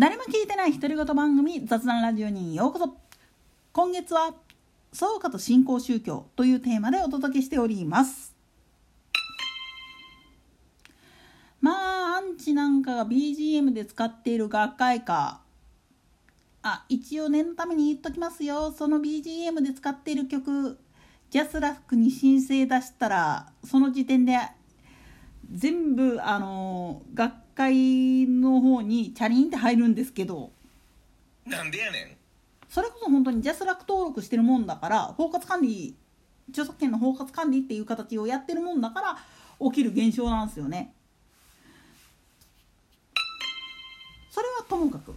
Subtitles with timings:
[0.00, 2.96] 誰も聞いてない独り言番組雑談ラジオにようこそ。
[3.74, 4.34] 今月は
[4.94, 8.34] 「創価と新興宗教」というテーマでお届けしております。
[11.60, 15.42] まあアンチなんかが BGM で使っている学会歌
[16.62, 18.72] あ一応念のために言っときますよ。
[18.72, 20.78] その BGM で使っている曲
[21.28, 24.38] ジャスラックに申請出したらその時点で
[25.52, 30.50] 全部あの学会の方にチャリンって入るんですけど
[31.44, 32.16] なんでやねん
[32.70, 35.94] それこそ本当にジャスラック登録してるもんだから包括管理
[36.48, 39.18] 著作権の包括管理っていう形をやってるもんだから
[39.60, 40.94] 起きる現象なんですよね。
[44.30, 45.14] それはともかく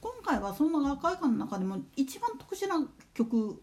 [0.00, 2.82] 今回はそんな学会館の中でも一番特殊な
[3.12, 3.62] 曲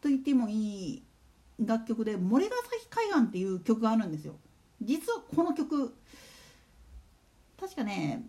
[0.00, 1.02] と言ってもいい
[1.64, 4.36] 楽曲で「森ヶ崎海岸」っていう曲があるんですよ。
[4.80, 5.94] 実はこの曲
[7.60, 8.22] 確かね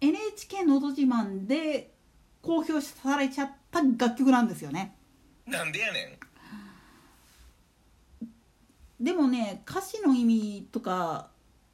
[0.00, 1.92] NHK のど自慢で
[2.40, 4.96] 公表されちゃった楽曲なんですよね。
[5.46, 6.18] なんでやね
[9.00, 11.30] んでもね歌詞の意味とか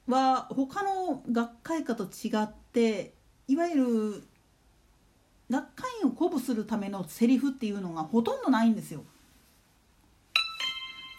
[0.09, 3.13] は他の学会歌と違って
[3.47, 4.23] いわゆる
[5.51, 9.05] 学会員を鼓舞するためのセリフっていうのがほとんどないんですよ。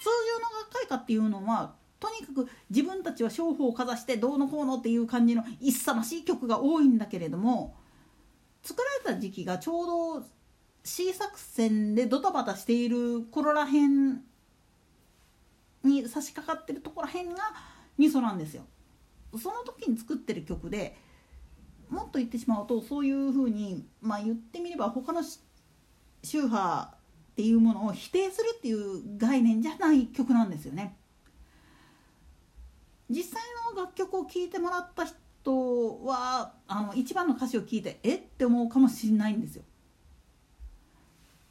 [0.01, 7.75] 通常の学会歌っていうのはとにかく自分たちは商法をかざしてどうのこうのっていう感じの一さましい曲が多いんだけれども
[8.63, 10.25] 作られた時期がちょうど
[10.83, 14.21] C 作戦でドタバタしている頃らへん
[15.83, 17.37] に差し掛かってるところらへんが
[17.97, 18.63] 味噌なんですよ。
[19.37, 20.97] その時に作ってる曲で
[21.89, 25.21] もっと言ってしまうとそういうふうに、まあ、言ってみれば他の
[26.23, 26.93] 宗派
[27.31, 30.97] っていうものを否定するっていう概念じゃない曲なんですよね。
[33.09, 33.41] 実際
[33.73, 38.15] の楽曲を聴いてもらった人はあの一番の歌詞を聞いてえ？
[38.15, 39.63] って思うかもしれないんですよ。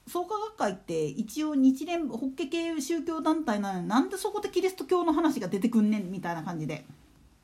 [0.06, 6.84] 創価学会って一応日蓮法華系宗教団体なのになんでそこでキリスト教の話が出てくんねんみたいな感じで。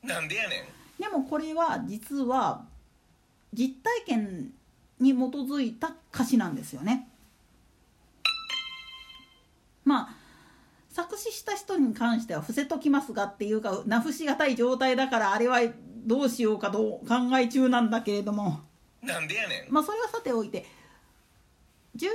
[0.03, 0.55] なんでやね
[0.99, 1.01] ん。
[1.01, 2.63] でもこれは実は
[3.51, 4.53] 実体験
[4.99, 7.09] に基づいた歌詞なんですよね。
[9.83, 10.15] まあ
[10.93, 15.59] 作詞した人に関しては伏せときますがっていうか名伏しがたい状態だからあれは
[16.05, 18.61] どうしようかと考え中なんだけれども
[19.01, 20.65] なんでやねんまあそれはさておいて
[21.97, 22.05] 19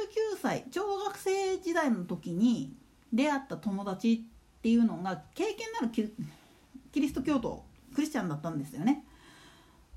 [0.40, 2.72] 歳小学生時代の時に
[3.12, 4.24] 出会った友達
[4.58, 7.64] っていうのが経験なるキリスト教徒
[7.96, 9.04] クリスチャンだったんですよね。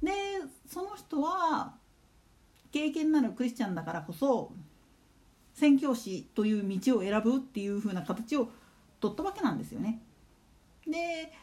[0.01, 0.11] で
[0.67, 1.75] その人は
[2.71, 4.51] 経験なるクリスチャンだからこそ
[5.53, 8.49] 宣教師という道を選ぶっていう風な形を
[9.01, 10.01] 取ったわけなんですよね。
[10.87, 11.33] で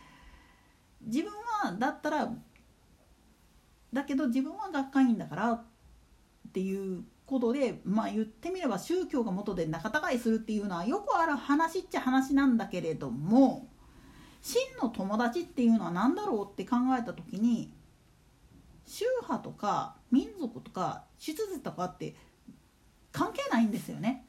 [1.03, 1.31] 自分
[1.63, 2.33] はだったら
[3.93, 5.63] だけど自分は学会員だからっ
[6.53, 13.69] ていうことでまあ言ってみれば宗教が元で仲違いするっていうのはよくある話っちゃ話なんだけれども
[14.41, 17.73] 真の友達っていうのは何だろうって考えた時に
[18.87, 22.15] 宗派とか民族とか出自とかって
[23.13, 24.28] 関係ないんですよね。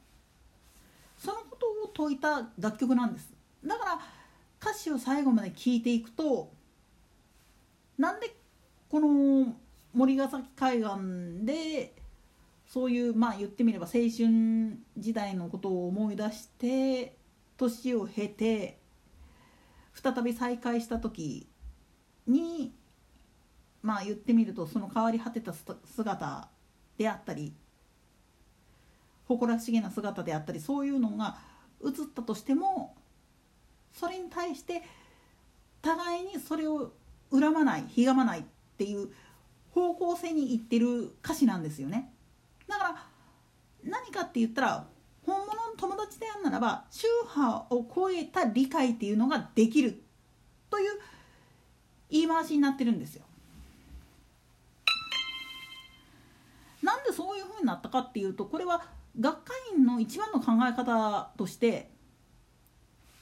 [2.00, 3.30] そのことを説いた楽曲なんです。
[3.66, 4.00] だから
[4.60, 6.50] 歌詞を最後まで聞いていくと
[7.98, 8.34] なんで
[8.88, 9.54] この
[9.92, 11.94] 森ヶ崎海岸で
[12.66, 17.16] そういうまあ言ってみれば青春時代のことを思い出して
[17.58, 18.78] 年を経て
[19.94, 21.46] 再び再会した時
[22.26, 22.72] に
[23.82, 26.48] まあ言ってみるとその変わり果てた姿
[26.96, 27.52] であったり
[29.26, 31.49] 誇らしげな姿であったりそういうのが
[31.84, 32.94] 映ったとしても
[33.92, 34.82] それに対して
[35.82, 36.92] 互いにそれを
[37.32, 38.42] 恨まないひがまないっ
[38.76, 39.10] ていう
[39.72, 42.12] 方向性にいってる歌詞なんですよね。
[42.68, 43.06] だから
[43.84, 44.86] 何かって言ったら
[45.24, 50.02] 本物の友達であるならば宗派を超えた理解っていうのができる
[50.70, 51.00] という
[52.10, 53.24] 言い回しになってるんですよ。
[56.82, 58.82] なんでそういうふうになったかっていうとこれは
[59.18, 61.90] 学会員の一番の考え方として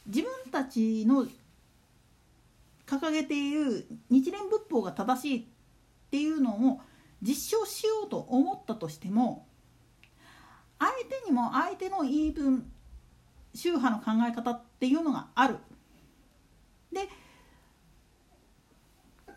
[0.06, 1.26] 自分たちの
[2.86, 5.44] 掲げている日蓮仏法が正しいっ
[6.10, 6.80] ていうのを
[7.22, 9.46] 実証しようと思ったとしても
[10.78, 12.70] 相手にも相手の言い分
[13.54, 15.56] 宗派の考え方っていうのがある。
[16.92, 17.08] で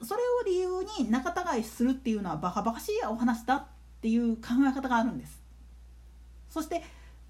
[0.03, 3.67] それを理由に仲違いするっていうのはバカバカしいお話だっ
[4.01, 5.40] ていう考え方があるんです。
[6.51, 6.83] そして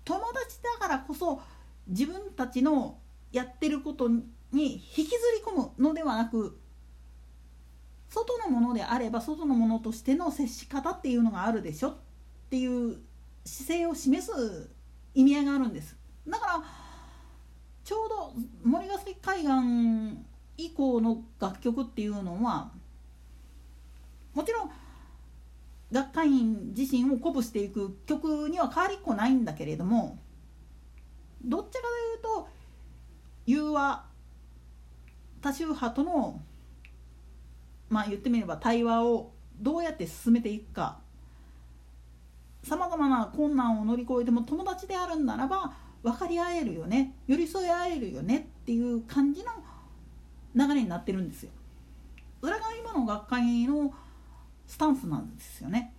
[0.03, 1.39] 友達だからこそ
[1.88, 2.97] 自分たちの
[3.31, 5.15] やってることに引きずり
[5.45, 6.59] 込むのではなく
[8.09, 11.95] 外のものであれば外のものとしての接し方っていうのがあるでしょっ
[12.50, 12.97] ていう
[13.45, 14.69] 姿勢を示す
[15.13, 15.95] 意味合いがあるんです。
[16.27, 16.63] だから
[17.83, 18.33] ちょうど
[18.63, 20.25] 森ヶ崎海岸
[20.57, 22.71] 以降の楽曲っていうのは
[24.33, 24.71] もちろん
[25.91, 30.19] 学会員自身を鼓舞していく曲には変わりっこないんだけれども
[31.43, 31.81] どっちか
[32.23, 32.49] というと
[33.45, 34.05] 融和
[35.41, 36.41] 多宗派との
[37.89, 40.99] まあ言ってみれば対話をどうやって進めていくか
[42.63, 45.73] さまざまな困難を乗り越えても友達であるんならば
[46.03, 49.51] 分かり合えるよね寄り添い合えるよねっていう感じの
[50.55, 51.51] 流れになってるんですよ。
[52.41, 53.93] それが今の学会の
[54.71, 55.94] スタンスなんですよね。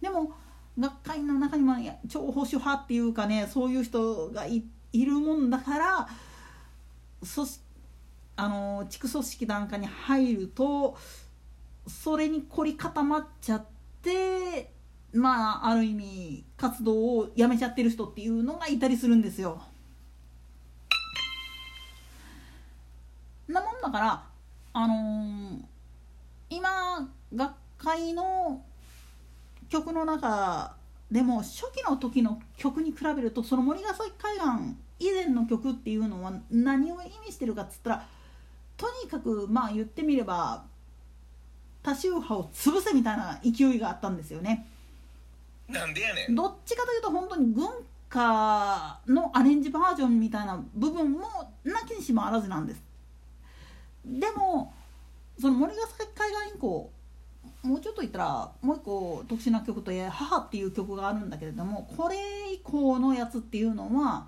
[0.00, 0.32] でも
[0.76, 1.76] 学会の中にも
[2.08, 6.08] 超保守派っていうかねそういう人がいるもんだから
[7.22, 7.60] そし
[8.34, 10.96] あの地区組織なんかに入ると
[11.86, 13.64] それに凝り固まっちゃっ
[14.02, 14.72] て
[15.12, 19.62] まあある意味活動をやめちゃってる人っていうのがいたりするんですよ。
[23.46, 24.24] なもんだから
[24.72, 25.73] あのー、
[26.54, 28.62] 今学会の
[29.68, 30.76] 曲の中
[31.10, 38.06] でも初期の時の曲に比べるとその森ヶ崎海岸以前の曲っていうのは何を意味してるかっつったら
[38.76, 40.64] とにかくまあ言ってみれば
[41.82, 44.66] 多宗派を潰せみたいな勢いがあったんですよね。
[45.68, 47.68] なんでやねんどっちかというと本当に軍
[48.10, 52.82] 歌のアレンジバージョンみたいな部分もなきにしもあらずなんです。
[54.04, 54.73] でも
[55.40, 56.90] その森ヶ崎海岸以降
[57.62, 64.26] もうちょっと言ったらもう一個特殊な曲といえ「母」っていう曲があるんだけれどもこれ以降のやつっていうのは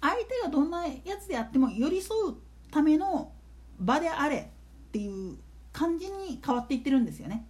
[0.00, 2.34] 相手がどんなやつであっても寄り添う
[2.70, 3.32] ための
[3.80, 4.50] 場であれ
[4.88, 5.38] っていう
[5.72, 7.46] 感じに変わっていってるんですよね。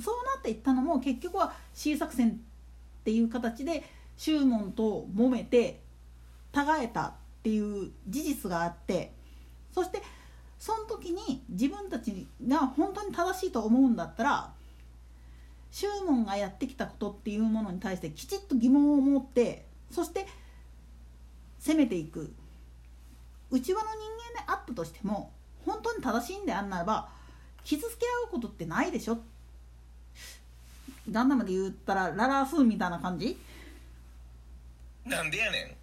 [0.00, 3.84] そうなっていったのも結局は C 作戦っていう形で
[4.16, 5.80] 宗門と揉めて
[6.52, 7.12] たがえたっ
[7.42, 9.12] ていう事実があって
[9.72, 10.02] そして
[10.58, 14.50] その時に自分たちが本当に正しいと思うんだったら
[15.70, 20.26] 宗門がやってきたことっていうものに対してきちっと疑問を持ってそして
[21.60, 22.32] 攻めていく。
[23.50, 23.98] 内輪の人
[24.36, 25.32] 間であったとしても
[25.64, 27.08] 本当に正しいんであんならば
[27.64, 29.18] 傷つけ合うことってないでしょ。
[31.10, 33.38] ガンダムで言ったらララーフーンみたいな感じ？
[35.06, 35.78] なんでやね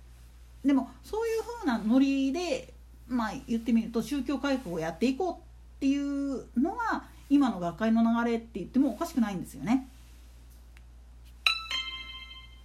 [0.63, 2.71] でもそういう風なノリで
[3.07, 5.37] まあ言ってみると宗教改革をやっていこうっ
[5.79, 9.87] ていうのが今の学会の流れって言ってもおかしくないんですよね。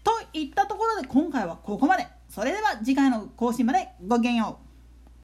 [0.04, 2.06] といったところで今回はここまで。
[2.28, 4.69] それでは次回の更新までごきげんよう。